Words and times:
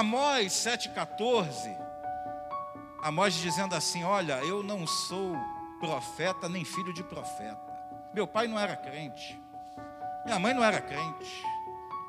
Amós 0.00 0.54
7,14, 0.54 1.76
Amós 3.02 3.34
dizendo 3.34 3.74
assim: 3.74 4.02
Olha, 4.02 4.42
eu 4.46 4.62
não 4.62 4.86
sou 4.86 5.36
profeta 5.78 6.48
nem 6.48 6.64
filho 6.64 6.90
de 6.94 7.04
profeta. 7.04 7.60
Meu 8.14 8.26
pai 8.26 8.48
não 8.48 8.58
era 8.58 8.74
crente, 8.74 9.38
minha 10.24 10.38
mãe 10.38 10.54
não 10.54 10.64
era 10.64 10.80
crente, 10.80 11.44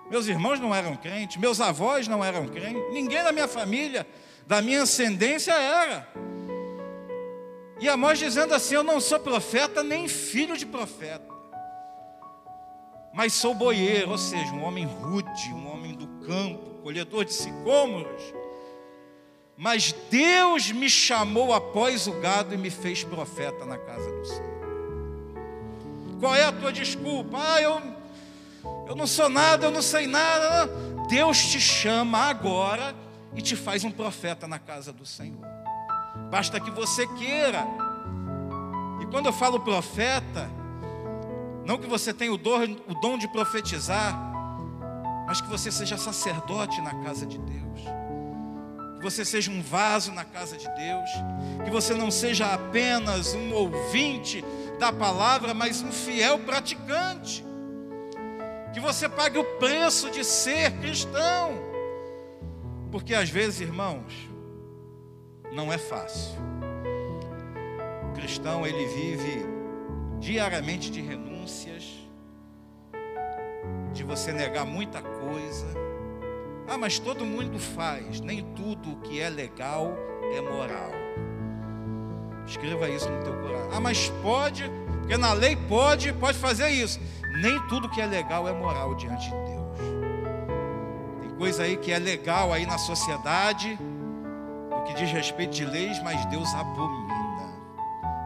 meus 0.09 0.27
irmãos 0.27 0.57
não 0.57 0.73
eram 0.73 0.95
crentes, 0.95 1.35
meus 1.35 1.59
avós 1.59 2.07
não 2.07 2.23
eram 2.23 2.47
crentes, 2.47 2.81
ninguém 2.93 3.21
da 3.25 3.33
minha 3.33 3.47
família, 3.47 4.07
da 4.47 4.61
minha 4.61 4.83
ascendência 4.83 5.51
era. 5.51 6.07
E 7.77 7.89
Amós 7.89 8.17
dizendo 8.17 8.53
assim: 8.53 8.75
Eu 8.75 8.83
não 8.83 9.01
sou 9.01 9.19
profeta 9.19 9.83
nem 9.83 10.07
filho 10.07 10.55
de 10.55 10.65
profeta, 10.65 11.27
mas 13.11 13.33
sou 13.33 13.53
boieiro, 13.53 14.11
ou 14.11 14.17
seja, 14.17 14.53
um 14.53 14.63
homem 14.63 14.85
rude, 14.85 15.49
um 15.53 15.69
homem 15.69 15.93
do 15.93 16.07
campo, 16.25 16.70
colhedor 16.81 17.25
de 17.25 17.33
sicômoros. 17.33 18.21
Mas 19.57 19.93
Deus 20.09 20.71
me 20.71 20.89
chamou 20.89 21.53
após 21.53 22.07
o 22.07 22.13
gado 22.19 22.53
e 22.53 22.57
me 22.57 22.69
fez 22.69 23.03
profeta 23.03 23.65
na 23.65 23.77
casa 23.77 24.11
do 24.11 24.25
Senhor. 24.25 24.51
Qual 26.19 26.35
é 26.35 26.45
a 26.45 26.51
tua 26.51 26.71
desculpa? 26.71 27.37
Ah, 27.39 27.61
eu, 27.61 27.81
eu 28.87 28.95
não 28.95 29.07
sou 29.07 29.29
nada, 29.29 29.65
eu 29.65 29.71
não 29.71 29.81
sei 29.81 30.07
nada. 30.07 30.67
Deus 31.07 31.37
te 31.45 31.59
chama 31.59 32.19
agora 32.19 32.95
e 33.35 33.41
te 33.41 33.55
faz 33.55 33.83
um 33.83 33.91
profeta 33.91 34.47
na 34.47 34.59
casa 34.59 34.91
do 34.91 35.05
Senhor. 35.05 35.45
Basta 36.29 36.59
que 36.59 36.71
você 36.71 37.05
queira. 37.07 37.65
E 39.01 39.05
quando 39.07 39.27
eu 39.27 39.33
falo 39.33 39.59
profeta, 39.59 40.49
não 41.65 41.77
que 41.77 41.87
você 41.87 42.13
tenha 42.13 42.33
o 42.33 42.37
dom, 42.37 42.63
o 42.87 42.93
dom 43.01 43.17
de 43.17 43.27
profetizar, 43.27 44.30
mas 45.31 45.39
que 45.39 45.47
você 45.47 45.71
seja 45.71 45.97
sacerdote 45.97 46.81
na 46.81 46.93
casa 47.05 47.25
de 47.25 47.37
Deus, 47.37 47.79
que 48.97 49.01
você 49.01 49.23
seja 49.23 49.49
um 49.49 49.61
vaso 49.61 50.11
na 50.11 50.25
casa 50.25 50.57
de 50.57 50.67
Deus, 50.75 51.09
que 51.63 51.71
você 51.71 51.93
não 51.93 52.11
seja 52.11 52.53
apenas 52.53 53.33
um 53.33 53.53
ouvinte 53.53 54.43
da 54.77 54.91
palavra, 54.91 55.53
mas 55.53 55.81
um 55.81 55.89
fiel 55.89 56.37
praticante, 56.39 57.45
que 58.73 58.81
você 58.81 59.07
pague 59.07 59.37
o 59.37 59.45
preço 59.57 60.11
de 60.11 60.21
ser 60.25 60.69
cristão, 60.79 61.53
porque 62.91 63.15
às 63.15 63.29
vezes, 63.29 63.61
irmãos, 63.61 64.11
não 65.53 65.71
é 65.71 65.77
fácil. 65.77 66.37
O 68.09 68.13
cristão 68.15 68.67
ele 68.67 68.85
vive 68.85 69.45
diariamente 70.19 70.91
de 70.91 70.99
renúncias, 70.99 71.90
de 73.93 74.03
você 74.03 74.31
negar 74.31 74.65
muita 74.65 75.01
coisa. 75.01 75.67
Ah, 76.67 76.77
mas 76.77 76.99
todo 76.99 77.25
mundo 77.25 77.59
faz, 77.59 78.21
nem 78.21 78.43
tudo 78.53 78.95
que 78.97 79.19
é 79.19 79.29
legal 79.29 79.93
é 80.33 80.41
moral. 80.41 80.91
Escreva 82.45 82.89
isso 82.89 83.09
no 83.09 83.23
teu 83.23 83.33
coração. 83.33 83.69
Ah, 83.73 83.79
mas 83.79 84.09
pode, 84.21 84.69
porque 84.99 85.17
na 85.17 85.33
lei 85.33 85.55
pode, 85.55 86.13
pode 86.13 86.37
fazer 86.37 86.69
isso. 86.69 86.99
Nem 87.41 87.59
tudo 87.67 87.89
que 87.89 88.01
é 88.01 88.05
legal 88.05 88.47
é 88.47 88.53
moral 88.53 88.95
diante 88.95 89.25
de 89.25 89.35
Deus. 89.35 89.77
Tem 91.21 91.29
coisa 91.37 91.63
aí 91.63 91.77
que 91.77 91.91
é 91.91 91.99
legal 91.99 92.53
aí 92.53 92.65
na 92.65 92.77
sociedade, 92.77 93.77
o 94.71 94.83
que 94.83 94.93
diz 94.93 95.11
respeito 95.11 95.53
de 95.53 95.65
leis, 95.65 96.01
mas 96.01 96.25
Deus 96.25 96.53
abomina. 96.53 97.53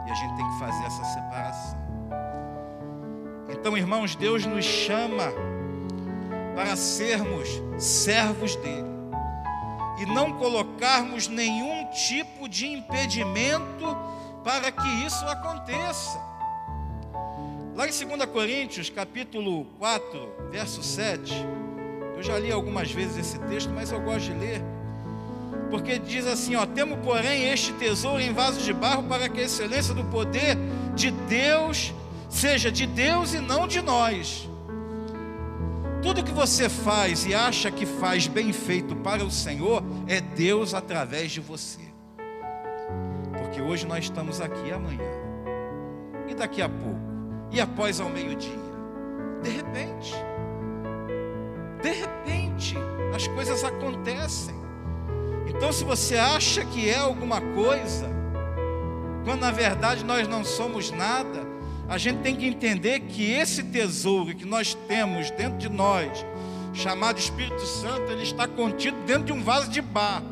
E 0.07 0.11
a 0.11 0.13
gente 0.13 0.35
tem 0.35 0.49
que 0.49 0.59
fazer 0.59 0.85
essa 0.85 1.03
separação. 1.03 1.85
Então, 3.49 3.77
irmãos, 3.77 4.15
Deus 4.15 4.45
nos 4.45 4.65
chama 4.65 5.33
para 6.55 6.75
sermos 6.75 7.49
servos 7.77 8.55
dele 8.55 8.95
e 9.99 10.05
não 10.05 10.33
colocarmos 10.33 11.27
nenhum 11.27 11.85
tipo 11.91 12.49
de 12.49 12.67
impedimento 12.67 13.85
para 14.43 14.71
que 14.71 14.87
isso 15.05 15.25
aconteça. 15.25 16.19
Lá 17.75 17.87
em 17.87 17.91
2 17.91 18.25
Coríntios, 18.31 18.89
capítulo 18.89 19.65
4, 19.79 20.49
verso 20.49 20.81
7, 20.81 21.33
eu 22.15 22.23
já 22.23 22.39
li 22.39 22.51
algumas 22.51 22.91
vezes 22.91 23.17
esse 23.17 23.39
texto, 23.39 23.69
mas 23.69 23.91
eu 23.91 23.99
gosto 23.99 24.31
de 24.31 24.33
ler, 24.33 24.61
porque 25.69 25.99
diz 25.99 26.25
assim: 26.25 26.55
ó, 26.55 26.65
temos, 26.65 26.99
porém, 27.03 27.49
este 27.49 27.73
tesouro 27.73 28.21
em 28.21 28.31
vasos 28.31 28.63
de 28.63 28.71
barro, 28.71 29.03
para 29.03 29.27
que 29.27 29.41
a 29.41 29.43
excelência 29.43 29.93
do 29.93 30.05
poder 30.05 30.57
de 30.95 31.11
Deus 31.11 31.93
seja 32.29 32.71
de 32.71 32.85
Deus 32.85 33.33
e 33.33 33.39
não 33.39 33.67
de 33.67 33.81
nós. 33.81 34.49
Tudo 36.05 36.23
que 36.23 36.31
você 36.31 36.69
faz 36.69 37.25
e 37.25 37.33
acha 37.33 37.71
que 37.71 37.83
faz 37.83 38.27
bem 38.27 38.53
feito 38.53 38.95
para 38.97 39.23
o 39.23 39.31
Senhor 39.31 39.83
é 40.05 40.21
Deus 40.21 40.75
através 40.75 41.31
de 41.31 41.41
você. 41.41 41.81
Porque 43.35 43.59
hoje 43.59 43.87
nós 43.87 44.03
estamos 44.03 44.39
aqui 44.39 44.71
amanhã. 44.71 45.09
E 46.27 46.35
daqui 46.35 46.61
a 46.61 46.69
pouco. 46.69 46.99
E 47.51 47.59
após 47.59 47.99
ao 47.99 48.07
meio-dia. 48.07 48.51
De 49.41 49.49
repente. 49.49 50.13
De 51.81 51.89
repente, 51.89 52.75
as 53.15 53.27
coisas 53.29 53.63
acontecem. 53.63 54.53
Então, 55.47 55.73
se 55.73 55.83
você 55.83 56.17
acha 56.17 56.63
que 56.65 56.87
é 56.87 56.99
alguma 56.99 57.41
coisa, 57.41 58.07
quando 59.23 59.41
na 59.41 59.51
verdade 59.51 60.05
nós 60.05 60.27
não 60.27 60.45
somos 60.45 60.91
nada, 60.91 61.44
a 61.87 61.97
gente 61.97 62.21
tem 62.21 62.35
que 62.35 62.45
entender 62.45 63.01
que 63.01 63.31
esse 63.31 63.63
tesouro 63.63 64.35
que 64.35 64.45
nós 64.45 64.73
temos 64.87 65.29
dentro 65.31 65.57
de 65.57 65.69
nós, 65.69 66.25
chamado 66.73 67.19
Espírito 67.19 67.61
Santo, 67.65 68.11
ele 68.11 68.23
está 68.23 68.47
contido 68.47 68.97
dentro 69.05 69.25
de 69.25 69.33
um 69.33 69.43
vaso 69.43 69.69
de 69.69 69.81
barro, 69.81 70.25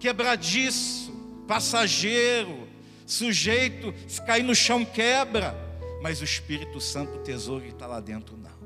quebradiço, 0.00 1.12
passageiro, 1.46 2.66
sujeito, 3.04 3.94
se 4.08 4.24
cair 4.24 4.42
no 4.42 4.54
chão 4.54 4.84
quebra, 4.84 5.54
mas 6.02 6.20
o 6.20 6.24
Espírito 6.24 6.80
Santo, 6.80 7.18
o 7.18 7.22
tesouro 7.22 7.62
que 7.62 7.70
está 7.70 7.86
lá 7.86 8.00
dentro, 8.00 8.36
não. 8.36 8.56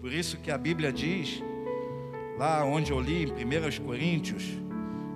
Por 0.00 0.12
isso 0.12 0.38
que 0.38 0.50
a 0.50 0.56
Bíblia 0.56 0.92
diz, 0.92 1.42
lá 2.38 2.64
onde 2.64 2.92
eu 2.92 3.00
li, 3.00 3.24
em 3.24 3.44
1 3.44 3.84
Coríntios, 3.84 4.44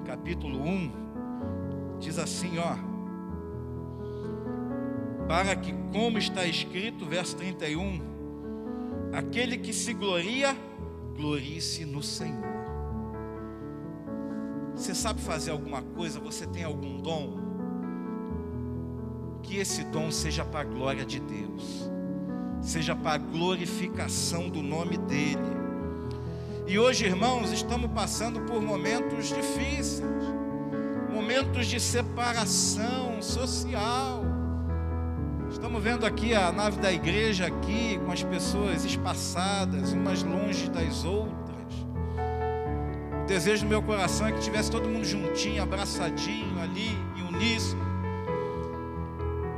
capítulo 0.04 0.62
1, 0.62 1.98
diz 1.98 2.18
assim, 2.18 2.58
ó 2.58 2.89
para 5.30 5.54
que, 5.54 5.72
como 5.92 6.18
está 6.18 6.44
escrito, 6.44 7.06
verso 7.06 7.36
31, 7.36 8.00
aquele 9.12 9.56
que 9.58 9.72
se 9.72 9.94
gloria, 9.94 10.56
glorie-se 11.14 11.84
no 11.84 12.02
Senhor. 12.02 12.50
Você 14.74 14.92
sabe 14.92 15.20
fazer 15.20 15.52
alguma 15.52 15.82
coisa, 15.82 16.18
você 16.18 16.48
tem 16.48 16.64
algum 16.64 17.00
dom? 17.00 17.38
Que 19.44 19.58
esse 19.58 19.84
dom 19.84 20.10
seja 20.10 20.44
para 20.44 20.62
a 20.62 20.64
glória 20.64 21.06
de 21.06 21.20
Deus, 21.20 21.88
seja 22.60 22.96
para 22.96 23.12
a 23.12 23.18
glorificação 23.18 24.48
do 24.48 24.60
nome 24.60 24.96
dEle. 24.98 25.38
E 26.66 26.76
hoje, 26.76 27.06
irmãos, 27.06 27.52
estamos 27.52 27.88
passando 27.92 28.40
por 28.40 28.60
momentos 28.60 29.28
difíceis, 29.28 30.02
momentos 31.08 31.68
de 31.68 31.78
separação 31.78 33.22
social 33.22 34.39
Estamos 35.50 35.82
vendo 35.82 36.06
aqui 36.06 36.32
a 36.32 36.52
nave 36.52 36.78
da 36.78 36.92
igreja 36.92 37.46
aqui 37.46 38.00
com 38.06 38.12
as 38.12 38.22
pessoas 38.22 38.84
espaçadas, 38.84 39.92
umas 39.92 40.22
longe 40.22 40.70
das 40.70 41.04
outras. 41.04 41.74
O 43.24 43.26
desejo 43.26 43.64
do 43.64 43.68
meu 43.68 43.82
coração 43.82 44.28
é 44.28 44.32
que 44.32 44.40
tivesse 44.40 44.70
todo 44.70 44.88
mundo 44.88 45.04
juntinho, 45.04 45.60
abraçadinho 45.60 46.60
ali, 46.62 46.96
em 47.16 47.34
uníssono. 47.34 47.82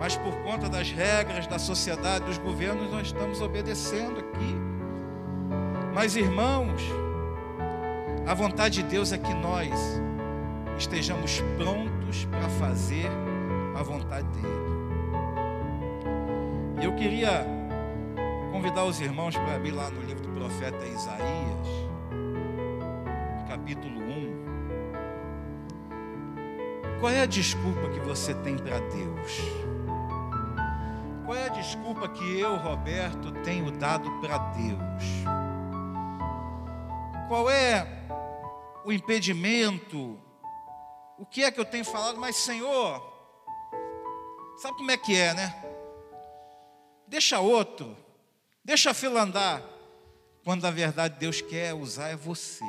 Mas 0.01 0.17
por 0.17 0.35
conta 0.43 0.67
das 0.67 0.91
regras 0.91 1.47
da 1.47 1.59
sociedade, 1.59 2.25
dos 2.25 2.39
governos, 2.39 2.91
nós 2.91 3.09
estamos 3.09 3.43
obedecendo 3.43 4.19
aqui. 4.19 4.57
Mas 5.95 6.17
irmãos, 6.17 6.81
a 8.27 8.33
vontade 8.33 8.83
de 8.83 8.89
Deus 8.89 9.13
é 9.13 9.19
que 9.19 9.35
nós 9.35 9.71
estejamos 10.79 11.43
prontos 11.59 12.25
para 12.25 12.49
fazer 12.49 13.11
a 13.77 13.83
vontade 13.83 14.27
dele. 14.29 14.72
Eu 16.83 16.93
queria 16.97 17.47
convidar 18.51 18.85
os 18.85 19.01
irmãos 19.01 19.37
para 19.37 19.55
abrir 19.55 19.71
lá 19.71 19.89
no 19.89 20.03
livro 20.03 20.21
do 20.21 20.31
profeta 20.31 20.85
Isaías, 20.85 21.69
capítulo 23.49 24.01
1. 24.01 24.43
Qual 26.99 27.13
é 27.13 27.21
a 27.21 27.27
desculpa 27.27 27.89
que 27.91 28.01
você 28.01 28.35
tem 28.35 28.59
para 28.59 28.81
Deus? 28.81 29.39
Qual 31.25 31.39
é 31.39 31.47
a 31.47 31.51
desculpa 31.51 32.09
que 32.09 32.41
eu, 32.41 32.57
Roberto, 32.57 33.31
tenho 33.45 33.71
dado 33.71 34.11
para 34.21 34.39
Deus? 34.39 35.05
Qual 37.29 37.49
é 37.49 37.87
o 38.85 38.91
impedimento? 38.93 40.19
O 41.17 41.25
que 41.25 41.45
é 41.45 41.53
que 41.53 41.61
eu 41.61 41.65
tenho 41.65 41.85
falado? 41.85 42.19
Mas, 42.19 42.35
Senhor, 42.35 43.01
sabe 44.57 44.79
como 44.79 44.91
é 44.91 44.97
que 44.97 45.17
é, 45.17 45.33
né? 45.33 45.72
Deixa 47.13 47.39
outro, 47.41 47.95
deixa 48.65 48.91
a 48.91 48.95
fila 48.95 49.21
andar, 49.21 49.63
quando 50.43 50.63
na 50.63 50.71
verdade 50.71 51.19
Deus 51.19 51.43
quer 51.43 51.75
usar 51.75 52.09
é 52.09 52.17
você. 52.17 52.65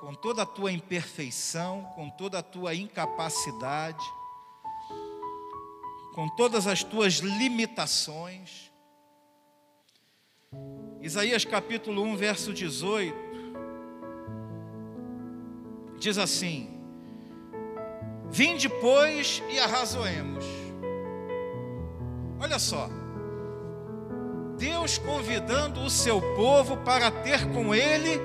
com 0.00 0.14
toda 0.14 0.44
a 0.44 0.46
tua 0.46 0.72
imperfeição, 0.72 1.84
com 1.94 2.08
toda 2.08 2.38
a 2.38 2.42
tua 2.42 2.74
incapacidade, 2.74 4.02
com 6.14 6.26
todas 6.36 6.66
as 6.66 6.82
tuas 6.82 7.16
limitações. 7.16 8.72
Isaías 11.02 11.44
capítulo 11.44 12.00
1, 12.04 12.16
verso 12.16 12.54
18, 12.54 13.14
diz 15.98 16.16
assim: 16.16 16.70
Vinde, 18.30 18.70
pois, 18.70 19.42
e 19.50 19.58
arrazoemos. 19.58 20.46
Olha 22.40 22.58
só, 22.58 22.88
Deus 24.58 24.98
convidando 24.98 25.80
o 25.80 25.88
seu 25.88 26.20
povo 26.34 26.76
para 26.78 27.10
ter 27.10 27.46
com 27.52 27.74
Ele 27.74 28.20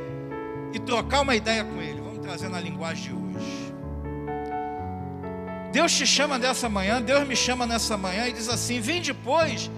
e 0.73 0.79
trocar 0.79 1.21
uma 1.21 1.35
ideia 1.35 1.63
com 1.63 1.81
Ele. 1.81 2.01
Vamos 2.01 2.19
trazer 2.19 2.49
na 2.49 2.59
linguagem 2.59 3.03
de 3.03 3.13
hoje. 3.13 3.73
Deus 5.71 5.91
te 5.93 6.05
chama 6.05 6.37
nessa 6.37 6.67
manhã, 6.67 7.01
Deus 7.01 7.27
me 7.27 7.35
chama 7.35 7.65
nessa 7.65 7.95
manhã 7.95 8.27
e 8.27 8.33
diz 8.33 8.49
assim: 8.49 8.79
Vim 8.79 9.01
depois 9.01 9.69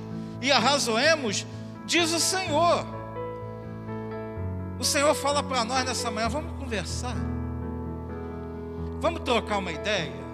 e 0.41 0.51
arrazoemos, 0.51 1.45
diz 1.85 2.11
o 2.13 2.19
Senhor. 2.19 2.85
O 4.79 4.83
Senhor 4.83 5.13
fala 5.13 5.41
para 5.41 5.63
nós 5.63 5.85
nessa 5.85 6.09
manhã: 6.11 6.29
vamos 6.29 6.51
conversar, 6.57 7.15
vamos 8.99 9.21
trocar 9.21 9.57
uma 9.57 9.71
ideia. 9.71 10.25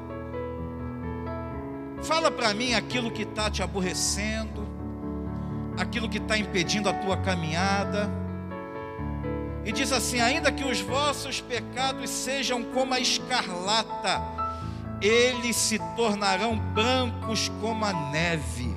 Fala 2.03 2.31
para 2.31 2.53
mim 2.53 2.73
aquilo 2.73 3.11
que 3.11 3.21
está 3.21 3.49
te 3.49 3.61
aborrecendo, 3.61 4.60
aquilo 5.81 6.07
que 6.07 6.19
está 6.19 6.37
impedindo 6.37 6.87
a 6.87 6.93
tua 6.93 7.17
caminhada. 7.17 8.09
E 9.65 9.71
diz 9.71 9.91
assim: 9.91 10.21
ainda 10.21 10.51
que 10.51 10.63
os 10.63 10.79
vossos 10.79 11.41
pecados 11.41 12.09
sejam 12.09 12.63
como 12.63 12.93
a 12.93 12.99
escarlata, 12.99 14.21
eles 15.01 15.55
se 15.55 15.79
tornarão 15.95 16.57
brancos 16.57 17.49
como 17.59 17.83
a 17.83 17.93
neve. 18.11 18.71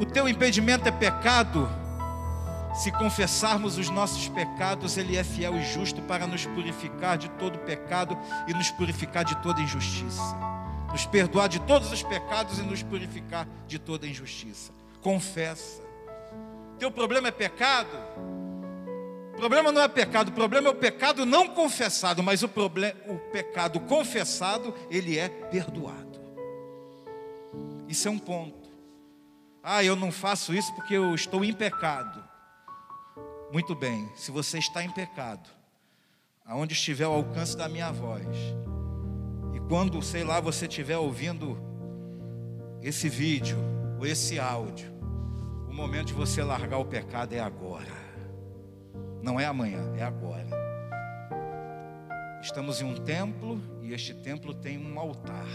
O 0.00 0.04
teu 0.04 0.28
impedimento 0.28 0.88
é 0.88 0.92
pecado. 0.92 1.68
Se 2.74 2.92
confessarmos 2.92 3.78
os 3.78 3.88
nossos 3.88 4.28
pecados, 4.28 4.98
Ele 4.98 5.16
é 5.16 5.24
fiel 5.24 5.56
e 5.56 5.64
justo 5.64 6.02
para 6.02 6.26
nos 6.26 6.44
purificar 6.44 7.16
de 7.16 7.30
todo 7.30 7.58
pecado 7.60 8.16
e 8.46 8.52
nos 8.52 8.70
purificar 8.70 9.24
de 9.24 9.34
toda 9.36 9.62
injustiça. 9.62 10.36
Nos 10.92 11.06
perdoar 11.06 11.48
de 11.48 11.58
todos 11.60 11.90
os 11.90 12.02
pecados 12.02 12.58
e 12.58 12.62
nos 12.62 12.82
purificar 12.82 13.48
de 13.66 13.78
toda 13.78 14.06
injustiça. 14.06 14.76
Confessa. 15.06 15.84
Teu 16.80 16.90
problema 16.90 17.28
é 17.28 17.30
pecado? 17.30 17.96
O 19.34 19.36
problema 19.36 19.70
não 19.70 19.80
é 19.80 19.86
pecado, 19.86 20.30
o 20.30 20.32
problema 20.32 20.66
é 20.66 20.70
o 20.72 20.74
pecado 20.74 21.24
não 21.24 21.46
confessado, 21.46 22.24
mas 22.24 22.42
o, 22.42 22.48
problema, 22.48 22.98
o 23.06 23.16
pecado 23.30 23.78
confessado, 23.78 24.74
ele 24.90 25.16
é 25.16 25.28
perdoado. 25.28 26.18
Isso 27.86 28.08
é 28.08 28.10
um 28.10 28.18
ponto. 28.18 28.68
Ah, 29.62 29.84
eu 29.84 29.94
não 29.94 30.10
faço 30.10 30.52
isso 30.52 30.74
porque 30.74 30.94
eu 30.94 31.14
estou 31.14 31.44
em 31.44 31.52
pecado. 31.52 32.20
Muito 33.52 33.76
bem, 33.76 34.10
se 34.16 34.32
você 34.32 34.58
está 34.58 34.82
em 34.82 34.90
pecado, 34.90 35.48
aonde 36.44 36.72
estiver 36.72 37.06
o 37.06 37.12
alcance 37.12 37.56
da 37.56 37.68
minha 37.68 37.92
voz, 37.92 38.26
e 39.54 39.60
quando, 39.68 40.02
sei 40.02 40.24
lá, 40.24 40.40
você 40.40 40.66
estiver 40.66 40.98
ouvindo 40.98 41.56
esse 42.82 43.08
vídeo 43.08 43.56
ou 44.00 44.04
esse 44.04 44.40
áudio, 44.40 44.95
momento 45.76 46.06
de 46.06 46.14
você 46.14 46.42
largar 46.42 46.78
o 46.78 46.86
pecado 46.86 47.34
é 47.34 47.38
agora. 47.38 47.92
Não 49.22 49.38
é 49.38 49.44
amanhã, 49.44 49.92
é 49.98 50.02
agora. 50.02 50.48
Estamos 52.40 52.80
em 52.80 52.84
um 52.84 52.94
templo 52.94 53.60
e 53.82 53.92
este 53.92 54.14
templo 54.14 54.54
tem 54.54 54.78
um 54.78 54.98
altar. 54.98 55.46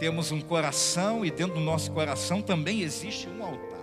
Temos 0.00 0.32
um 0.32 0.40
coração 0.40 1.24
e 1.24 1.30
dentro 1.30 1.54
do 1.54 1.60
nosso 1.60 1.92
coração 1.92 2.42
também 2.42 2.82
existe 2.82 3.28
um 3.28 3.44
altar. 3.44 3.76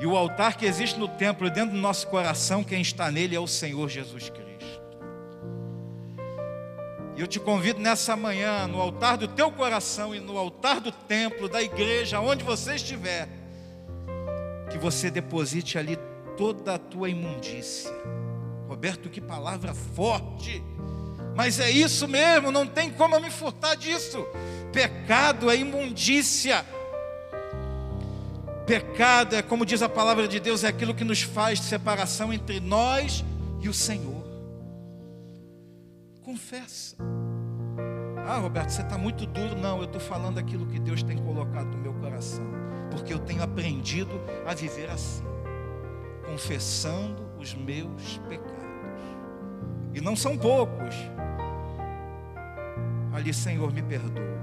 E 0.00 0.06
o 0.06 0.16
altar 0.16 0.56
que 0.56 0.66
existe 0.66 0.98
no 0.98 1.06
templo 1.06 1.46
e 1.46 1.50
dentro 1.50 1.76
do 1.76 1.80
nosso 1.80 2.08
coração, 2.08 2.64
quem 2.64 2.82
está 2.82 3.12
nele 3.12 3.36
é 3.36 3.40
o 3.40 3.46
Senhor 3.46 3.88
Jesus 3.88 4.28
Cristo. 4.28 4.49
E 7.20 7.22
eu 7.22 7.26
te 7.26 7.38
convido 7.38 7.78
nessa 7.78 8.16
manhã, 8.16 8.66
no 8.66 8.80
altar 8.80 9.18
do 9.18 9.28
teu 9.28 9.52
coração 9.52 10.14
e 10.14 10.20
no 10.20 10.38
altar 10.38 10.80
do 10.80 10.90
templo, 10.90 11.50
da 11.50 11.62
igreja, 11.62 12.18
onde 12.18 12.42
você 12.42 12.76
estiver, 12.76 13.28
que 14.70 14.78
você 14.78 15.10
deposite 15.10 15.76
ali 15.76 15.98
toda 16.34 16.76
a 16.76 16.78
tua 16.78 17.10
imundícia. 17.10 17.92
Roberto, 18.66 19.10
que 19.10 19.20
palavra 19.20 19.74
forte! 19.74 20.64
Mas 21.36 21.60
é 21.60 21.70
isso 21.70 22.08
mesmo, 22.08 22.50
não 22.50 22.66
tem 22.66 22.90
como 22.90 23.14
eu 23.14 23.20
me 23.20 23.30
furtar 23.30 23.74
disso. 23.74 24.26
Pecado 24.72 25.50
é 25.50 25.56
imundícia. 25.56 26.64
Pecado 28.66 29.36
é, 29.36 29.42
como 29.42 29.66
diz 29.66 29.82
a 29.82 29.90
palavra 29.90 30.26
de 30.26 30.40
Deus, 30.40 30.64
é 30.64 30.68
aquilo 30.68 30.94
que 30.94 31.04
nos 31.04 31.20
faz 31.20 31.60
separação 31.60 32.32
entre 32.32 32.60
nós 32.60 33.22
e 33.60 33.68
o 33.68 33.74
Senhor. 33.74 34.19
Confessa. 36.30 36.94
Ah, 38.24 38.38
Roberto, 38.38 38.70
você 38.70 38.82
está 38.82 38.96
muito 38.96 39.26
duro. 39.26 39.56
Não, 39.56 39.78
eu 39.78 39.84
estou 39.84 40.00
falando 40.00 40.38
aquilo 40.38 40.64
que 40.66 40.78
Deus 40.78 41.02
tem 41.02 41.18
colocado 41.18 41.66
no 41.66 41.78
meu 41.78 41.92
coração 41.94 42.60
porque 42.90 43.12
eu 43.12 43.18
tenho 43.18 43.42
aprendido 43.42 44.20
a 44.46 44.54
viver 44.54 44.90
assim, 44.90 45.24
confessando 46.26 47.28
os 47.36 47.54
meus 47.54 48.18
pecados. 48.28 48.60
E 49.92 50.00
não 50.00 50.14
são 50.14 50.36
poucos. 50.36 50.94
Ali, 53.12 53.34
Senhor, 53.34 53.72
me 53.72 53.82
perdoa. 53.82 54.38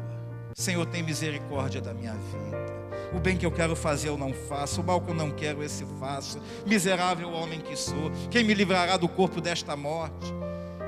Senhor, 0.55 0.85
tem 0.87 1.03
misericórdia 1.03 1.79
da 1.79 1.93
minha 1.93 2.13
vida. 2.13 2.67
O 3.15 3.19
bem 3.19 3.37
que 3.37 3.45
eu 3.45 3.51
quero 3.51 3.75
fazer 3.75 4.09
eu 4.09 4.17
não 4.17 4.33
faço, 4.33 4.81
o 4.81 4.83
mal 4.83 4.99
que 4.99 5.09
eu 5.09 5.15
não 5.15 5.31
quero 5.31 5.63
esse 5.63 5.85
faço. 5.97 6.41
Miserável 6.65 7.31
homem 7.31 7.61
que 7.61 7.75
sou, 7.77 8.11
quem 8.29 8.43
me 8.43 8.53
livrará 8.53 8.97
do 8.97 9.07
corpo 9.07 9.39
desta 9.39 9.77
morte? 9.77 10.36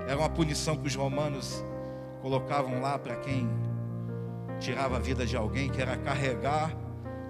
Era 0.10 0.18
uma 0.18 0.30
punição 0.30 0.76
que 0.76 0.88
os 0.88 0.96
romanos 0.96 1.64
colocavam 2.24 2.82
lá 2.82 2.98
para 2.98 3.16
quem 3.18 3.48
tirava 4.60 4.96
a 4.96 5.00
vida 5.00 5.24
de 5.24 5.38
alguém, 5.38 5.70
que 5.70 5.80
era 5.80 5.96
carregar 5.98 6.76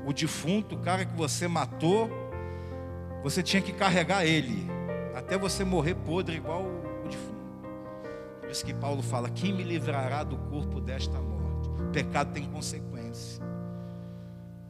o 0.05 0.13
defunto, 0.13 0.75
o 0.75 0.79
cara 0.79 1.03
que 1.03 1.13
você 1.13 1.45
matou, 1.45 2.09
você 3.21 3.43
tinha 3.43 3.61
que 3.61 3.73
carregar 3.73 4.25
ele, 4.25 4.65
até 5.13 5.37
você 5.37 5.65
morrer 5.65 5.93
podre 5.93 6.37
igual 6.37 6.63
o, 6.63 7.09
defunto. 7.09 7.35
Por 8.39 8.49
isso 8.49 8.65
que 8.65 8.73
Paulo 8.73 9.03
fala: 9.03 9.29
quem 9.29 9.51
me 9.51 9.63
livrará 9.63 10.23
do 10.23 10.37
corpo 10.37 10.79
desta 10.79 11.19
morte? 11.19 11.67
O 11.81 11.91
pecado 11.91 12.31
tem 12.31 12.45
consequência. 12.45 12.98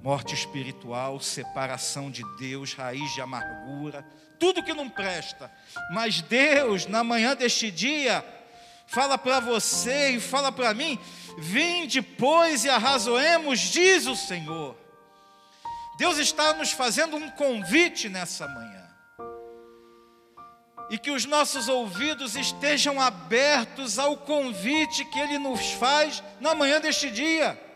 Morte 0.02 0.34
espiritual, 0.34 1.20
separação 1.20 2.10
de 2.10 2.24
Deus, 2.38 2.74
raiz 2.74 3.14
de 3.14 3.20
amargura, 3.20 4.06
tudo 4.40 4.64
que 4.64 4.74
não 4.74 4.90
presta. 4.90 5.52
Mas 5.92 6.22
Deus, 6.22 6.86
na 6.86 7.04
manhã 7.04 7.36
deste 7.36 7.70
dia, 7.70 8.24
fala 8.88 9.18
para 9.18 9.42
você 9.42 10.12
e 10.12 10.20
fala 10.22 10.54
para 10.54 10.74
mim: 10.74 10.98
vinde, 11.38 12.02
pois, 12.02 12.64
e 12.64 12.70
arrazoemos, 12.70 13.60
diz 13.60 14.06
o 14.08 14.16
Senhor. 14.16 14.78
Deus 15.98 16.18
está 16.18 16.54
nos 16.54 16.72
fazendo 16.72 17.18
um 17.18 17.30
convite 17.32 18.08
nessa 18.08 18.48
manhã. 18.48 18.88
E 20.90 20.98
que 20.98 21.12
os 21.12 21.26
nossos 21.26 21.68
ouvidos 21.68 22.38
estejam 22.38 23.02
abertos 23.02 24.00
ao 24.00 24.16
convite 24.16 25.04
que 25.04 25.20
Ele 25.20 25.38
nos 25.38 25.74
faz 25.74 26.24
na 26.40 26.56
manhã 26.56 26.80
deste 26.80 27.12
dia. 27.12 27.69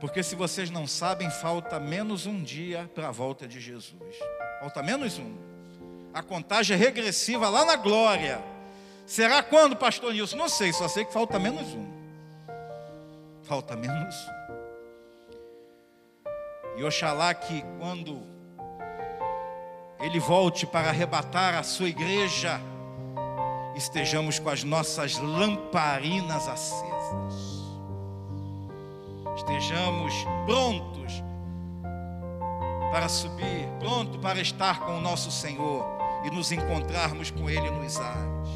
Porque 0.00 0.22
se 0.22 0.34
vocês 0.34 0.70
não 0.70 0.86
sabem, 0.86 1.30
falta 1.30 1.78
menos 1.78 2.26
um 2.26 2.42
dia 2.42 2.90
para 2.94 3.08
a 3.08 3.12
volta 3.12 3.46
de 3.46 3.60
Jesus. 3.60 4.16
Falta 4.58 4.82
menos 4.82 5.18
um. 5.18 5.36
A 6.12 6.22
contagem 6.22 6.74
é 6.74 6.78
regressiva 6.78 7.48
lá 7.48 7.64
na 7.64 7.76
glória. 7.76 8.42
Será 9.06 9.42
quando, 9.42 9.76
pastor 9.76 10.12
Nilson? 10.12 10.36
Não 10.36 10.48
sei, 10.48 10.72
só 10.72 10.88
sei 10.88 11.04
que 11.04 11.12
falta 11.12 11.38
menos 11.38 11.68
um. 11.74 11.86
Falta 13.42 13.76
menos 13.76 14.14
um. 14.14 14.40
E 16.78 16.84
oxalá 16.84 17.34
que 17.34 17.62
quando 17.78 18.22
Ele 20.00 20.18
volte 20.18 20.66
para 20.66 20.88
arrebatar 20.88 21.54
a 21.54 21.62
sua 21.62 21.88
igreja, 21.88 22.60
estejamos 23.74 24.38
com 24.38 24.48
as 24.48 24.64
nossas 24.64 25.18
lamparinas 25.18 26.48
acesas, 26.48 27.49
estejamos 29.36 30.14
prontos 30.46 31.22
para 32.90 33.08
subir, 33.08 33.68
pronto 33.78 34.18
para 34.18 34.40
estar 34.40 34.80
com 34.80 34.98
o 34.98 35.00
nosso 35.00 35.30
Senhor 35.30 35.86
e 36.24 36.30
nos 36.30 36.50
encontrarmos 36.50 37.30
com 37.30 37.48
Ele 37.48 37.70
nos 37.70 37.96
ares. 37.98 38.50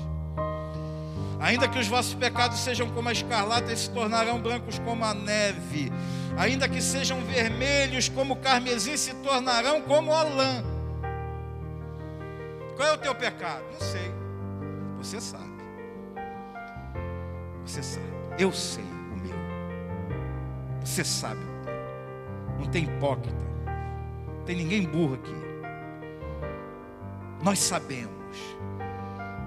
Ainda 1.41 1.69
que 1.69 1.79
os 1.79 1.87
vossos 1.87 2.15
pecados 2.15 2.59
sejam 2.61 2.89
como 2.91 3.09
a 3.09 3.13
escarlata, 3.13 3.67
eles 3.67 3.81
se 3.81 3.91
tornarão 3.91 4.41
brancos 4.41 4.79
como 4.79 5.05
a 5.05 5.13
neve. 5.13 5.93
Ainda 6.39 6.69
que 6.69 6.81
sejam 6.81 7.21
vermelhos 7.21 8.09
como 8.09 8.35
o 8.35 8.37
carmesim, 8.37 8.97
se 8.97 9.15
tornarão 9.17 9.83
como 9.83 10.13
a 10.13 10.23
lã. 10.23 10.65
Qual 12.77 12.89
é 12.89 12.93
o 12.93 12.99
teu 12.99 13.15
pecado? 13.15 13.63
Não 13.73 13.81
sei. 13.81 14.11
Você 14.99 15.21
sabe. 15.21 15.55
Você 17.65 17.83
sabe. 17.83 18.07
Eu 18.39 18.51
sei 18.51 19.04
Você 20.85 21.03
sabe. 21.03 21.41
Não 22.59 22.67
tem 22.67 22.85
hipócrita. 22.85 23.45
Não 24.27 24.45
tem 24.45 24.57
ninguém 24.57 24.87
burro 24.87 25.15
aqui. 25.15 25.35
Nós 27.43 27.59
sabemos. 27.59 28.13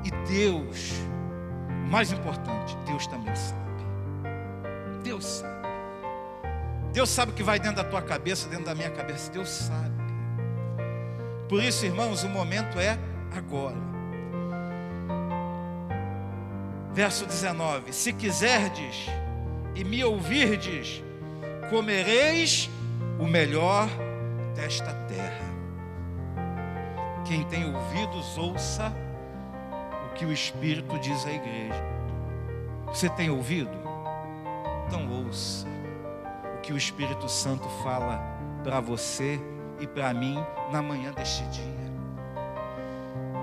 E 0.03 0.11
Deus, 0.27 0.93
mais 1.89 2.11
importante, 2.11 2.75
Deus 2.85 3.05
também 3.07 3.35
sabe. 3.35 3.57
Deus 5.03 5.25
sabe. 5.25 5.67
Deus 6.93 7.09
sabe 7.09 7.31
o 7.31 7.35
que 7.35 7.43
vai 7.43 7.59
dentro 7.59 7.77
da 7.77 7.83
tua 7.83 8.01
cabeça, 8.01 8.49
dentro 8.49 8.65
da 8.65 8.73
minha 8.73 8.89
cabeça. 8.89 9.31
Deus 9.31 9.49
sabe. 9.49 9.95
Por 11.47 11.61
isso, 11.61 11.85
irmãos, 11.85 12.23
o 12.23 12.29
momento 12.29 12.79
é 12.79 12.97
agora. 13.35 13.77
Verso 16.93 17.25
19: 17.25 17.93
Se 17.93 18.11
quiserdes 18.11 19.07
e 19.75 19.83
me 19.83 20.03
ouvirdes, 20.03 21.03
comereis 21.69 22.69
o 23.19 23.25
melhor 23.25 23.89
desta 24.55 24.93
terra. 25.07 25.45
Quem 27.25 27.43
tem 27.43 27.65
ouvidos, 27.73 28.37
ouça 28.37 28.93
o 30.09 30.13
que 30.13 30.25
o 30.25 30.31
Espírito 30.31 30.97
diz 30.99 31.25
à 31.25 31.31
igreja. 31.31 31.83
Você 32.87 33.09
tem 33.09 33.29
ouvido? 33.29 33.71
Então 34.87 35.25
ouça 35.25 35.67
o 36.55 36.61
que 36.61 36.71
o 36.71 36.77
Espírito 36.77 37.27
Santo 37.27 37.67
fala 37.83 38.21
para 38.63 38.79
você 38.79 39.39
e 39.79 39.85
para 39.85 40.13
mim 40.13 40.37
na 40.71 40.81
manhã 40.81 41.11
deste 41.11 41.43
dia. 41.45 41.87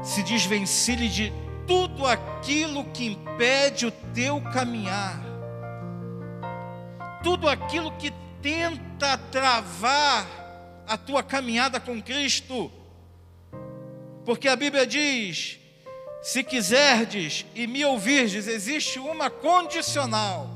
Se 0.03 0.23
desvencilhe 0.23 1.09
de 1.09 1.33
tudo 1.67 2.07
aquilo 2.07 2.85
que 2.87 3.07
impede 3.07 3.87
o 3.87 3.91
teu 4.13 4.41
caminhar, 4.41 5.21
tudo 7.25 7.49
aquilo 7.49 7.91
que 7.97 8.13
tenta 8.43 9.17
travar 9.17 10.29
a 10.87 10.99
tua 10.99 11.23
caminhada 11.23 11.81
com 11.81 12.01
Cristo, 12.03 12.71
porque 14.27 14.47
a 14.47 14.55
Bíblia 14.55 14.87
diz: 14.87 15.59
se 16.23 16.45
quiserdes 16.45 17.47
e 17.55 17.67
me 17.67 17.83
ouvirdes, 17.85 18.47
existe 18.47 18.99
uma 18.99 19.31
condicional. 19.31 20.51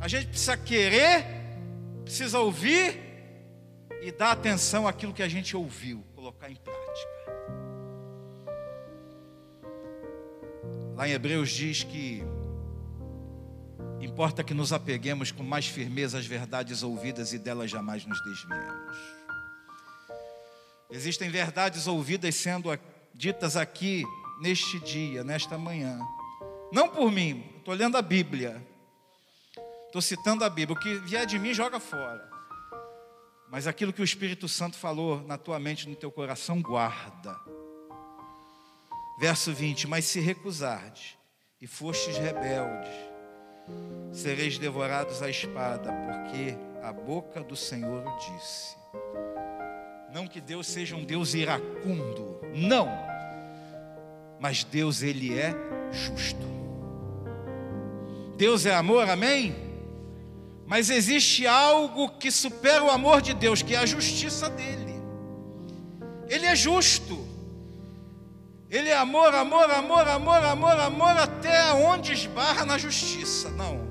A 0.00 0.08
gente 0.08 0.26
precisa 0.26 0.56
querer, 0.56 1.24
precisa 2.04 2.40
ouvir 2.40 3.00
e 4.02 4.10
dar 4.10 4.32
atenção 4.32 4.88
àquilo 4.88 5.12
que 5.12 5.22
a 5.22 5.28
gente 5.28 5.56
ouviu, 5.56 6.04
colocar 6.14 6.50
em 6.50 6.56
prática. 6.56 7.08
Lá 10.96 11.08
em 11.08 11.12
Hebreus 11.12 11.50
diz 11.50 11.84
que 11.84 12.24
importa 14.00 14.44
que 14.44 14.54
nos 14.54 14.72
apeguemos 14.72 15.32
com 15.32 15.42
mais 15.42 15.66
firmeza 15.66 16.18
às 16.18 16.26
verdades 16.26 16.82
ouvidas 16.82 17.32
e 17.32 17.38
delas 17.38 17.70
jamais 17.70 18.04
nos 18.04 18.22
desviemos. 18.22 18.96
Existem 20.90 21.28
verdades 21.28 21.86
ouvidas 21.86 22.34
sendo 22.34 22.70
ditas 23.12 23.56
aqui 23.56 24.04
neste 24.40 24.78
dia, 24.80 25.22
nesta 25.22 25.58
manhã. 25.58 25.98
Não 26.72 26.88
por 26.88 27.10
mim, 27.10 27.44
estou 27.58 27.74
lendo 27.74 27.96
a 27.96 28.02
Bíblia. 28.02 28.64
Estou 29.86 30.00
citando 30.00 30.44
a 30.44 30.50
Bíblia. 30.50 30.76
O 30.76 30.80
que 30.80 30.94
vier 31.00 31.26
de 31.26 31.38
mim, 31.38 31.52
joga 31.52 31.80
fora. 31.80 32.28
Mas 33.50 33.66
aquilo 33.66 33.92
que 33.92 34.02
o 34.02 34.04
Espírito 34.04 34.46
Santo 34.48 34.76
falou 34.76 35.22
na 35.22 35.38
tua 35.38 35.58
mente, 35.58 35.88
no 35.88 35.96
teu 35.96 36.10
coração, 36.10 36.60
guarda. 36.60 37.38
Verso 39.18 39.52
20: 39.52 39.86
Mas 39.86 40.04
se 40.04 40.20
recusardes 40.20 41.16
e 41.60 41.66
fostes 41.66 42.16
rebeldes, 42.18 42.88
sereis 44.12 44.58
devorados 44.58 45.22
à 45.22 45.28
espada, 45.28 45.92
porque 45.92 46.56
a 46.82 46.92
boca 46.92 47.42
do 47.42 47.56
Senhor 47.56 48.04
o 48.06 48.16
disse. 48.18 48.76
Não 50.12 50.26
que 50.26 50.40
Deus 50.40 50.66
seja 50.66 50.96
um 50.96 51.04
Deus 51.04 51.34
iracundo, 51.34 52.40
não. 52.54 52.88
Mas 54.40 54.64
Deus, 54.64 55.02
Ele 55.02 55.38
é 55.38 55.54
justo. 55.92 56.46
Deus 58.36 58.64
é 58.64 58.74
amor, 58.74 59.08
amém? 59.08 59.54
Mas 60.66 60.90
existe 60.90 61.46
algo 61.46 62.08
que 62.10 62.30
supera 62.30 62.84
o 62.84 62.90
amor 62.90 63.20
de 63.20 63.34
Deus, 63.34 63.62
que 63.62 63.74
é 63.74 63.78
a 63.78 63.86
justiça 63.86 64.48
dele. 64.48 64.94
Ele 66.28 66.46
é 66.46 66.54
justo. 66.54 67.27
Ele 68.70 68.90
é 68.90 68.96
amor, 68.96 69.34
amor, 69.34 69.70
amor, 69.70 70.06
amor, 70.06 70.44
amor, 70.44 70.80
amor, 70.80 71.16
até 71.16 71.72
onde 71.72 72.12
esbarra 72.12 72.66
na 72.66 72.76
justiça. 72.76 73.50
Não. 73.50 73.88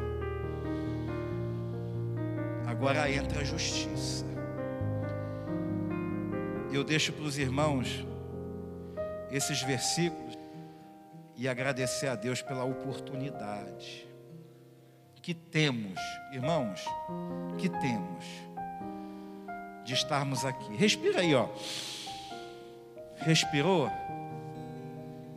Agora 2.67 3.09
entra 3.11 3.41
a 3.41 3.43
justiça. 3.43 4.25
Eu 6.71 6.83
deixo 6.83 7.11
para 7.11 7.23
os 7.23 7.39
irmãos 7.39 8.05
esses 9.31 9.63
versículos 9.63 10.37
e 11.35 11.47
agradecer 11.47 12.07
a 12.07 12.15
Deus 12.15 12.41
pela 12.41 12.63
oportunidade 12.63 14.07
que 15.21 15.33
temos, 15.33 15.99
irmãos, 16.31 16.85
que 17.57 17.67
temos 17.67 18.25
de 19.83 19.93
estarmos 19.93 20.45
aqui. 20.45 20.75
Respira 20.75 21.21
aí, 21.21 21.35
ó. 21.35 21.49
Respirou? 23.17 23.91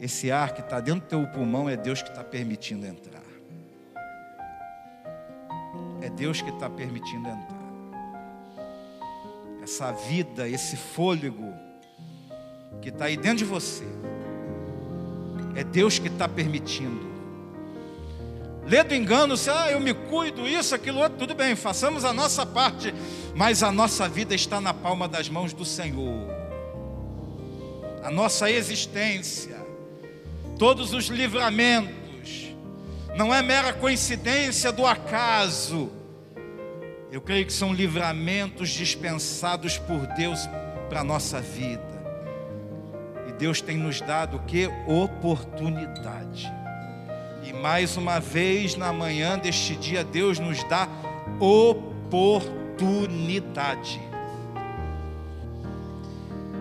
Esse 0.01 0.31
ar 0.31 0.55
que 0.55 0.63
está 0.63 0.81
dentro 0.81 1.03
do 1.03 1.07
teu 1.07 1.27
pulmão 1.27 1.69
é 1.69 1.77
Deus 1.77 2.01
que 2.01 2.09
está 2.09 2.25
permitindo 2.25 2.87
entrar. 2.87 3.21
É 6.01 6.09
Deus 6.09 6.41
que 6.41 6.49
está 6.49 6.71
permitindo 6.71 7.29
entrar. 7.29 7.61
Essa 9.63 9.93
vida, 9.93 10.49
esse 10.49 10.77
fôlego 10.77 11.53
que 12.81 12.89
está 12.89 13.05
aí 13.05 13.17
dentro 13.17 13.39
de 13.39 13.45
você, 13.45 13.85
é 15.55 15.63
Deus 15.63 15.99
que 15.99 16.09
está 16.09 16.27
permitindo. 16.27 17.11
Lê 18.67 18.83
do 18.83 18.95
engano, 18.95 19.37
se 19.37 19.51
ah, 19.51 19.71
eu 19.71 19.81
me 19.81 19.93
cuido, 19.93 20.49
isso, 20.49 20.75
aquilo 20.75 21.01
outro, 21.01 21.19
tudo 21.19 21.35
bem, 21.35 21.55
façamos 21.57 22.05
a 22.05 22.13
nossa 22.13 22.47
parte, 22.47 22.95
mas 23.35 23.63
a 23.63 23.71
nossa 23.71 24.09
vida 24.09 24.35
está 24.35 24.61
na 24.61 24.73
palma 24.73 25.07
das 25.07 25.29
mãos 25.29 25.53
do 25.53 25.65
Senhor. 25.65 26.27
A 28.03 28.11
nossa 28.11 28.51
existência, 28.51 29.60
todos 30.61 30.93
os 30.93 31.07
livramentos, 31.07 32.55
não 33.17 33.35
é 33.35 33.43
mera 33.43 33.73
coincidência 33.73 34.71
do 34.71 34.85
acaso. 34.85 35.91
Eu 37.11 37.23
creio 37.23 37.47
que 37.47 37.53
são 37.53 37.73
livramentos 37.73 38.69
dispensados 38.69 39.79
por 39.79 40.07
Deus 40.09 40.47
para 40.91 41.01
a 41.01 41.05
nossa 41.05 41.41
vida. 41.41 41.83
E 43.27 43.33
Deus 43.33 43.63
tem 43.63 43.79
nos 43.79 44.03
dado 44.03 44.37
o 44.37 44.41
que? 44.41 44.69
Oportunidade. 44.87 46.53
E 47.43 47.55
mais 47.55 47.97
uma 47.97 48.21
vez 48.21 48.77
na 48.77 48.93
manhã 48.93 49.39
deste 49.39 49.75
dia, 49.75 50.05
Deus 50.05 50.39
nos 50.39 50.63
dá 50.65 50.87
oportunidade. 51.41 53.99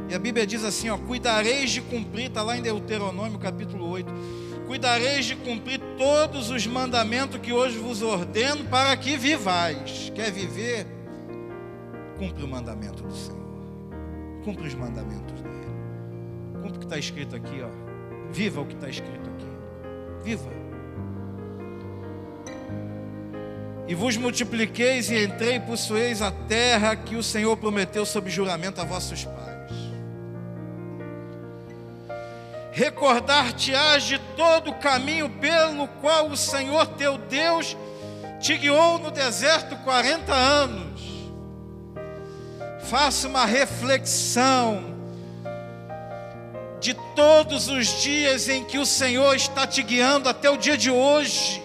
E 0.09 0.15
a 0.15 0.19
Bíblia 0.19 0.45
diz 0.45 0.63
assim: 0.63 0.89
ó, 0.89 0.97
cuidareis 0.97 1.69
de 1.69 1.81
cumprir, 1.81 2.27
está 2.27 2.41
lá 2.41 2.57
em 2.57 2.61
Deuteronômio 2.61 3.37
capítulo 3.37 3.87
8. 3.89 4.11
Cuidareis 4.65 5.25
de 5.25 5.35
cumprir 5.35 5.79
todos 5.97 6.49
os 6.49 6.65
mandamentos 6.65 7.39
que 7.39 7.53
hoje 7.53 7.77
vos 7.77 8.01
ordeno 8.01 8.65
para 8.65 8.95
que 8.97 9.17
vivais. 9.17 10.11
Quer 10.15 10.31
viver? 10.31 10.85
Cumpre 12.17 12.43
o 12.43 12.47
mandamento 12.47 13.03
do 13.03 13.15
Senhor. 13.15 13.39
Cumpre 14.43 14.67
os 14.67 14.73
mandamentos 14.73 15.41
dele. 15.41 15.59
Cumpre 16.53 16.77
o 16.77 16.79
que 16.79 16.85
está 16.85 16.97
escrito 16.97 17.35
aqui, 17.35 17.61
ó. 17.61 17.69
Viva 18.31 18.61
o 18.61 18.65
que 18.65 18.75
está 18.75 18.89
escrito 18.89 19.29
aqui. 19.29 19.47
Viva. 20.23 20.59
e 23.89 23.95
vos 23.95 24.15
multipliqueis 24.15 25.09
e 25.09 25.23
entrei 25.23 25.55
e 25.55 25.59
possueis 25.59 26.21
a 26.21 26.29
terra 26.31 26.95
que 26.95 27.15
o 27.15 27.23
Senhor 27.23 27.57
prometeu 27.57 28.05
sob 28.05 28.29
juramento 28.29 28.79
a 28.79 28.83
vossos 28.83 29.25
pais. 29.25 29.58
Recordar-te-ás 32.79 34.03
de 34.03 34.17
todo 34.37 34.71
o 34.71 34.75
caminho 34.75 35.29
pelo 35.29 35.85
qual 35.99 36.29
o 36.29 36.37
Senhor 36.37 36.87
teu 36.87 37.17
Deus 37.17 37.75
te 38.39 38.55
guiou 38.55 38.97
no 38.97 39.11
deserto 39.11 39.75
40 39.83 40.33
anos. 40.33 41.01
Faça 42.89 43.27
uma 43.27 43.45
reflexão 43.45 44.95
de 46.79 46.93
todos 47.17 47.67
os 47.67 48.01
dias 48.01 48.47
em 48.47 48.63
que 48.63 48.77
o 48.77 48.85
Senhor 48.85 49.35
está 49.35 49.67
te 49.67 49.83
guiando 49.83 50.29
até 50.29 50.49
o 50.49 50.55
dia 50.55 50.77
de 50.77 50.89
hoje 50.89 51.61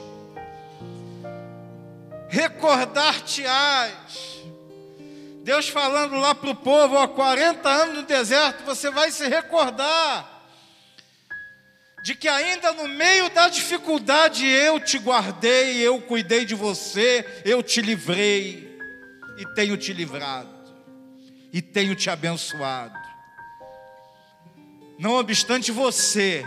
recordar-te-ás. 2.28 4.42
Deus 5.44 5.68
falando 5.68 6.16
lá 6.16 6.34
para 6.34 6.50
o 6.50 6.56
povo, 6.56 6.98
há 6.98 7.06
40 7.06 7.68
anos 7.68 7.96
no 7.98 8.02
deserto, 8.02 8.64
você 8.64 8.90
vai 8.90 9.12
se 9.12 9.28
recordar. 9.28 10.33
De 12.04 12.14
que 12.14 12.28
ainda 12.28 12.70
no 12.74 12.86
meio 12.86 13.30
da 13.30 13.48
dificuldade 13.48 14.46
eu 14.46 14.78
te 14.78 14.98
guardei, 14.98 15.78
eu 15.78 16.02
cuidei 16.02 16.44
de 16.44 16.54
você, 16.54 17.24
eu 17.46 17.62
te 17.62 17.80
livrei 17.80 18.78
e 19.38 19.54
tenho 19.54 19.74
te 19.74 19.90
livrado 19.90 20.50
e 21.50 21.62
tenho 21.62 21.94
te 21.94 22.10
abençoado. 22.10 22.98
Não 24.98 25.14
obstante 25.14 25.72
você, 25.72 26.44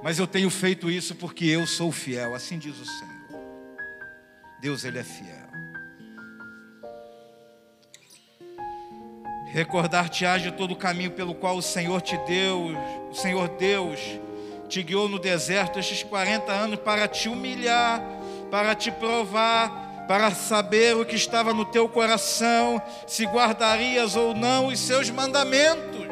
mas 0.00 0.20
eu 0.20 0.28
tenho 0.28 0.48
feito 0.48 0.88
isso 0.88 1.16
porque 1.16 1.46
eu 1.46 1.66
sou 1.66 1.90
fiel, 1.90 2.32
assim 2.36 2.56
diz 2.56 2.78
o 2.78 2.84
Senhor. 2.84 3.42
Deus, 4.60 4.84
Ele 4.84 5.00
é 5.00 5.04
fiel. 5.04 5.48
Recordar-te-ás 9.48 10.40
de 10.40 10.52
todo 10.52 10.70
o 10.70 10.76
caminho 10.76 11.10
pelo 11.10 11.34
qual 11.34 11.56
o 11.56 11.62
Senhor 11.62 12.00
te 12.00 12.16
deu, 12.28 12.76
o 13.10 13.14
Senhor 13.14 13.48
Deus 13.56 13.98
te 14.68 14.82
guiou 14.82 15.08
no 15.08 15.18
deserto 15.18 15.78
estes 15.78 16.02
40 16.02 16.52
anos 16.52 16.78
para 16.78 17.08
te 17.08 17.28
humilhar, 17.28 18.02
para 18.50 18.74
te 18.74 18.90
provar, 18.90 20.06
para 20.06 20.30
saber 20.30 20.96
o 20.96 21.04
que 21.04 21.16
estava 21.16 21.52
no 21.52 21.64
teu 21.64 21.88
coração, 21.88 22.80
se 23.06 23.26
guardarias 23.26 24.14
ou 24.16 24.34
não 24.34 24.68
os 24.68 24.78
seus 24.78 25.10
mandamentos. 25.10 26.06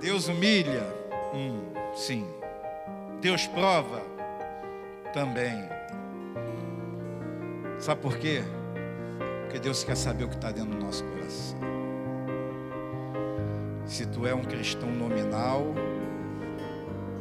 Deus 0.00 0.28
humilha? 0.28 0.86
Hum, 1.34 1.72
sim. 1.94 2.26
Deus 3.20 3.46
prova? 3.46 4.02
Também. 5.12 5.68
Sabe 7.78 8.00
por 8.00 8.16
quê? 8.18 8.42
Porque 9.42 9.58
Deus 9.58 9.82
quer 9.82 9.96
saber 9.96 10.24
o 10.24 10.28
que 10.28 10.36
está 10.36 10.50
dentro 10.50 10.76
do 10.76 10.84
nosso 10.84 11.02
coração. 11.04 11.58
Se 13.86 14.06
tu 14.06 14.26
é 14.26 14.34
um 14.34 14.44
cristão 14.44 14.90
nominal, 14.90 15.64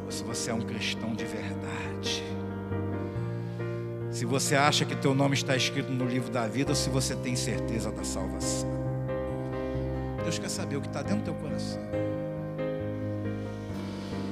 ou 0.08 0.12
se 0.12 0.24
você 0.24 0.52
é 0.52 0.54
um 0.54 0.62
cristão 0.62 1.14
de 1.14 1.26
verdade. 1.26 2.24
Se 4.10 4.24
você 4.24 4.56
acha 4.56 4.86
que 4.86 4.96
teu 4.96 5.14
nome 5.14 5.36
está 5.36 5.54
escrito 5.54 5.92
no 5.92 6.06
livro 6.06 6.32
da 6.32 6.48
vida, 6.48 6.72
ou 6.72 6.76
se 6.76 6.90
você 6.90 7.14
tem 7.14 7.36
certeza 7.36 7.92
da 7.92 8.06
salvação. 8.06 8.70
Deus 10.24 10.40
quer 10.40 10.50
saber 10.50 10.78
o 10.78 10.82
que 10.82 10.88
está 10.88 11.02
dentro 11.02 11.20
do 11.20 11.26
teu 11.26 11.34
coração. 11.36 11.82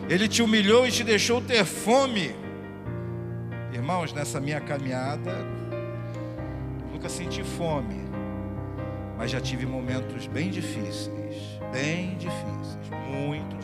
Ele 0.10 0.30
te 0.30 0.42
humilhou 0.42 0.88
e 0.88 0.92
te 0.92 1.04
deixou 1.04 1.42
ter 1.42 1.66
fome. 1.66 2.34
Irmãos, 3.74 4.14
nessa 4.14 4.40
minha 4.40 4.62
caminhada, 4.62 5.46
nunca 6.90 7.10
senti 7.10 7.44
fome, 7.44 8.00
mas 9.18 9.30
já 9.30 9.42
tive 9.42 9.66
momentos 9.66 10.26
bem 10.28 10.50
difíceis, 10.50 11.60
bem 11.74 12.16
difíceis, 12.16 12.80
muito 13.12 13.55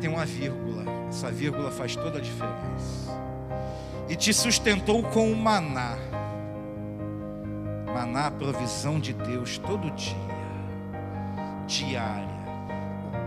tem 0.00 0.08
uma 0.08 0.24
vírgula, 0.24 0.84
essa 1.08 1.30
vírgula 1.30 1.70
faz 1.70 1.94
toda 1.94 2.18
a 2.18 2.20
diferença. 2.20 3.10
E 4.08 4.16
te 4.16 4.32
sustentou 4.32 5.02
com 5.02 5.30
o 5.30 5.36
maná. 5.36 5.96
Maná, 7.92 8.30
provisão 8.30 8.98
de 8.98 9.12
Deus 9.12 9.58
todo 9.58 9.90
dia, 9.90 10.16
diária, 11.66 12.28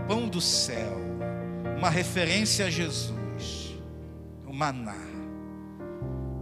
o 0.02 0.08
pão 0.08 0.26
do 0.26 0.40
céu, 0.40 0.98
uma 1.78 1.90
referência 1.90 2.66
a 2.66 2.70
Jesus, 2.70 3.76
o 4.46 4.52
maná 4.52 4.96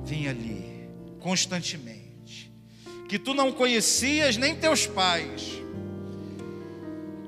vinha 0.04 0.30
ali 0.30 0.88
constantemente, 1.20 2.52
que 3.08 3.18
tu 3.18 3.34
não 3.34 3.52
conhecias 3.52 4.36
nem 4.36 4.56
teus 4.56 4.86
pais 4.86 5.62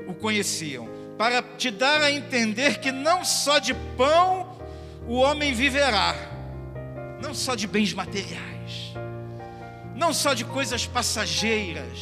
o 0.07 0.15
conheciam, 0.15 0.89
para 1.17 1.43
te 1.43 1.71
dar 1.71 2.01
a 2.01 2.11
entender 2.11 2.79
que 2.81 2.91
não 2.91 3.25
só 3.25 3.59
de 3.59 3.75
pão 3.97 4.59
o 5.07 5.17
homem 5.17 5.53
viverá, 5.53 6.15
não 7.21 7.35
só 7.35 7.55
de 7.55 7.67
bens 7.67 7.93
materiais, 7.93 8.95
não 9.95 10.13
só 10.13 10.35
de 10.35 10.45
coisas 10.45 10.87
passageiras, 10.87 12.01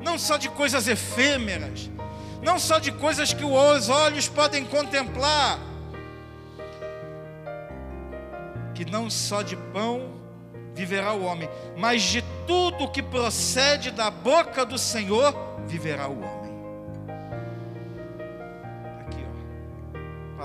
não 0.00 0.18
só 0.18 0.36
de 0.36 0.48
coisas 0.48 0.88
efêmeras, 0.88 1.90
não 2.42 2.58
só 2.58 2.78
de 2.78 2.92
coisas 2.92 3.32
que 3.32 3.44
os 3.44 3.88
olhos 3.88 4.28
podem 4.28 4.64
contemplar, 4.64 5.58
que 8.74 8.84
não 8.84 9.10
só 9.10 9.42
de 9.42 9.56
pão 9.56 10.18
viverá 10.74 11.12
o 11.12 11.24
homem, 11.24 11.48
mas 11.76 12.02
de 12.02 12.22
tudo 12.46 12.88
que 12.88 13.02
procede 13.02 13.90
da 13.90 14.10
boca 14.10 14.64
do 14.64 14.78
Senhor 14.78 15.34
viverá 15.66 16.06
o 16.08 16.22
homem. 16.22 16.37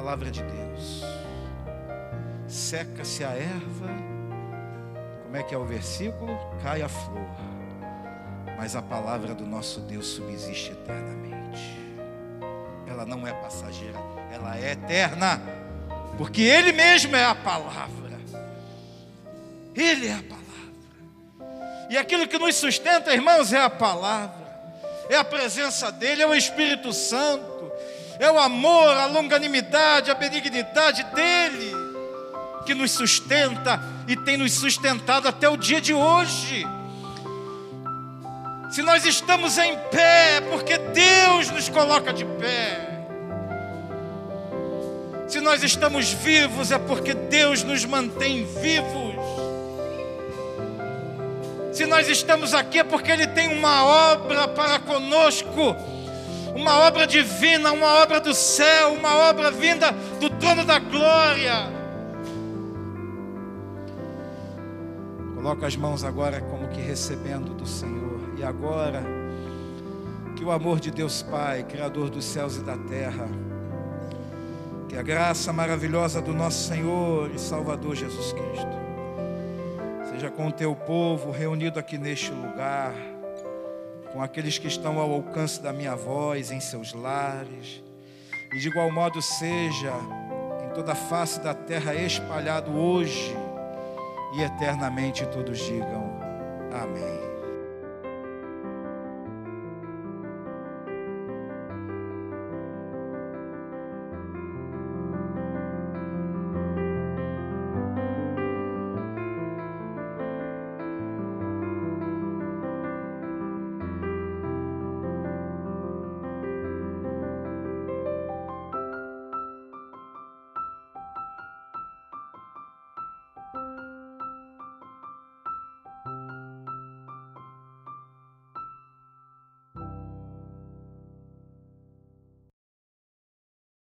Palavra 0.03 0.29
de 0.29 0.43
Deus. 0.43 1.01
Seca-se 2.45 3.23
a 3.23 3.29
erva, 3.29 3.87
como 5.23 5.37
é 5.37 5.41
que 5.43 5.55
é 5.55 5.57
o 5.57 5.63
versículo? 5.63 6.37
Cai 6.61 6.81
a 6.81 6.89
flor, 6.89 7.29
mas 8.57 8.75
a 8.75 8.81
palavra 8.81 9.33
do 9.33 9.45
nosso 9.45 9.79
Deus 9.79 10.07
subsiste 10.07 10.73
eternamente. 10.73 11.79
Ela 12.85 13.05
não 13.05 13.25
é 13.25 13.31
passageira, 13.31 13.97
ela 14.29 14.57
é 14.57 14.73
eterna, 14.73 15.41
porque 16.17 16.41
Ele 16.41 16.73
mesmo 16.73 17.15
é 17.15 17.23
a 17.23 17.33
palavra. 17.33 18.19
Ele 19.73 20.07
é 20.07 20.15
a 20.15 20.23
palavra. 20.23 20.43
E 21.89 21.97
aquilo 21.97 22.27
que 22.27 22.37
nos 22.37 22.55
sustenta, 22.55 23.13
irmãos, 23.13 23.53
é 23.53 23.61
a 23.61 23.69
palavra. 23.69 24.43
É 25.09 25.15
a 25.15 25.23
presença 25.23 25.93
dele, 25.93 26.23
é 26.23 26.27
o 26.27 26.35
Espírito 26.35 26.91
Santo. 26.91 27.52
É 28.19 28.31
o 28.31 28.39
amor, 28.39 28.89
a 28.97 29.05
longanimidade, 29.05 30.11
a 30.11 30.15
benignidade 30.15 31.03
dele 31.05 31.73
que 32.65 32.73
nos 32.73 32.91
sustenta 32.91 33.81
e 34.07 34.15
tem 34.15 34.37
nos 34.37 34.53
sustentado 34.53 35.27
até 35.27 35.49
o 35.49 35.57
dia 35.57 35.81
de 35.81 35.93
hoje. 35.93 36.65
Se 38.71 38.81
nós 38.81 39.05
estamos 39.05 39.57
em 39.57 39.77
pé, 39.91 40.37
é 40.37 40.41
porque 40.41 40.77
Deus 40.77 41.49
nos 41.51 41.69
coloca 41.69 42.11
de 42.11 42.25
pé. 42.25 42.93
Se 45.27 45.39
nós 45.39 45.63
estamos 45.63 46.11
vivos, 46.11 46.71
é 46.71 46.77
porque 46.77 47.13
Deus 47.13 47.63
nos 47.63 47.85
mantém 47.85 48.45
vivos. 48.45 49.13
Se 51.73 51.85
nós 51.85 52.07
estamos 52.07 52.53
aqui 52.53 52.79
é 52.79 52.83
porque 52.83 53.11
Ele 53.11 53.25
tem 53.27 53.47
uma 53.47 53.83
obra 53.83 54.47
para 54.47 54.79
conosco, 54.79 55.75
uma 56.55 56.79
obra 56.79 57.07
divina, 57.07 57.71
uma 57.71 58.01
obra 58.01 58.19
do 58.19 58.33
céu, 58.33 58.93
uma 58.93 59.15
obra 59.29 59.51
vinda 59.51 59.91
do 60.19 60.29
trono 60.29 60.63
da 60.63 60.79
glória. 60.79 61.71
Coloca 65.35 65.67
as 65.67 65.75
mãos 65.75 66.03
agora 66.03 66.39
como 66.41 66.69
que 66.69 66.79
recebendo 66.79 67.53
do 67.53 67.65
Senhor. 67.65 68.19
E 68.37 68.43
agora, 68.43 69.03
que 70.35 70.43
o 70.43 70.51
amor 70.51 70.79
de 70.79 70.89
Deus 70.89 71.21
Pai, 71.21 71.63
Criador 71.63 72.09
dos 72.09 72.25
céus 72.25 72.57
e 72.57 72.61
da 72.61 72.77
terra, 72.77 73.27
que 74.87 74.97
a 74.97 75.01
graça 75.01 75.51
maravilhosa 75.51 76.21
do 76.21 76.33
nosso 76.33 76.67
Senhor 76.67 77.31
e 77.33 77.39
Salvador 77.39 77.95
Jesus 77.95 78.31
Cristo, 78.33 78.83
Seja 80.13 80.29
com 80.29 80.47
o 80.47 80.51
teu 80.51 80.75
povo 80.75 81.31
reunido 81.31 81.79
aqui 81.79 81.97
neste 81.97 82.31
lugar, 82.31 82.93
com 84.13 84.21
aqueles 84.21 84.59
que 84.59 84.67
estão 84.67 84.99
ao 84.99 85.11
alcance 85.11 85.59
da 85.59 85.73
minha 85.73 85.95
voz 85.95 86.51
em 86.51 86.59
seus 86.59 86.93
lares, 86.93 87.83
e 88.53 88.59
de 88.59 88.67
igual 88.69 88.91
modo 88.91 89.19
seja 89.21 89.93
em 90.63 90.73
toda 90.75 90.91
a 90.91 90.95
face 90.95 91.39
da 91.39 91.55
terra 91.55 91.95
espalhado 91.95 92.71
hoje 92.71 93.35
e 94.37 94.41
eternamente 94.43 95.25
todos 95.25 95.57
digam 95.57 96.13
amém. 96.71 97.42